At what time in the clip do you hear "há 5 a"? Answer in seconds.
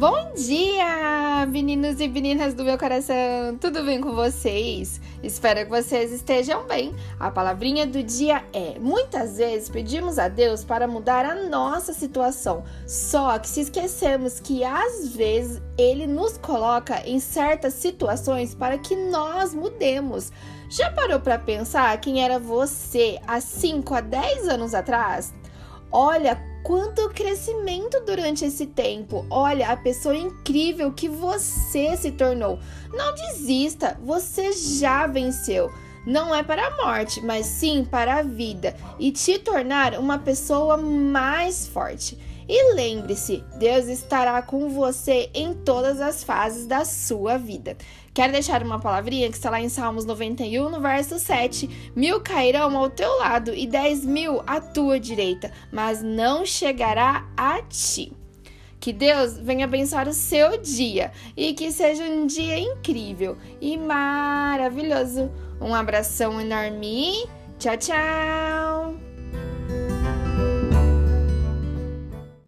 23.26-24.00